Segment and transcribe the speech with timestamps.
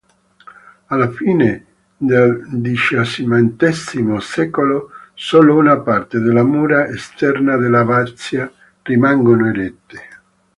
[0.87, 1.65] Alla fine
[1.95, 8.51] del diciassettesimo secolo, solo una parte delle mura esterne dell'abbazia
[8.81, 10.01] rimangono erette.